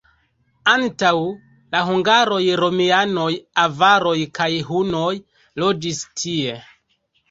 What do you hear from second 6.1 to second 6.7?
tie.